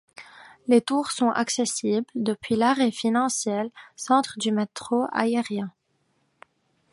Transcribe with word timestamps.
Les 0.67 0.81
tours 0.81 1.11
sont 1.11 1.29
accessibles 1.29 2.07
depuis 2.15 2.55
l'arrêt 2.55 2.89
Financial 2.89 3.69
Centre 3.95 4.33
du 4.39 4.51
métro 4.51 5.05
aérien. 5.13 5.71